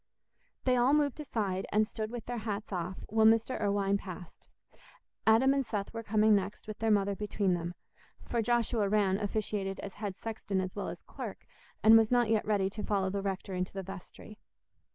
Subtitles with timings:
[0.63, 3.61] They all moved aside, and stood with their hats off, while Mr.
[3.61, 4.49] Irwine passed.
[5.27, 7.75] Adam and Seth were coming next, with their mother between them;
[8.23, 11.45] for Joshua Rann officiated as head sexton as well as clerk,
[11.83, 14.39] and was not yet ready to follow the rector into the vestry.